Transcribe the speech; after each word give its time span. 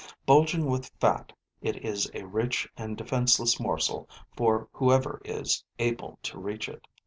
Bulging 0.25 0.65
with 0.65 0.89
fat, 0.99 1.31
it 1.61 1.85
is 1.85 2.09
a 2.15 2.23
rich 2.25 2.67
and 2.75 2.97
defenseless 2.97 3.59
morsel 3.59 4.09
for 4.35 4.67
whoever 4.73 5.21
is 5.23 5.63
able 5.77 6.17
to 6.23 6.39
reach 6.39 6.67
it. 6.67 6.87